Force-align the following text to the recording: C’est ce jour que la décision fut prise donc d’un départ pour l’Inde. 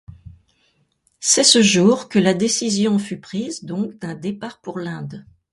C’est 1.19 1.43
ce 1.43 1.61
jour 1.61 2.09
que 2.09 2.17
la 2.17 2.33
décision 2.33 2.97
fut 2.97 3.19
prise 3.19 3.63
donc 3.65 3.99
d’un 3.99 4.15
départ 4.15 4.59
pour 4.59 4.79
l’Inde. 4.79 5.27